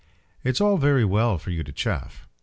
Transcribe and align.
"It's 0.43 0.59
all 0.59 0.79
very 0.79 1.05
well 1.05 1.37
for 1.37 1.51
you 1.51 1.63
to 1.63 1.71
chaff." 1.71 2.27